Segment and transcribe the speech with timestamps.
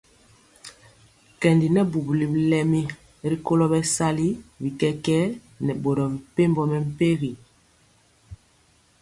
[1.35, 2.81] Nkendi nɛ bubuli lɛmi
[3.31, 4.27] rikolo bɛsali
[4.61, 5.23] bi kɛkɛɛ
[5.65, 7.31] nɛ boro mepempɔ mɛmpegi.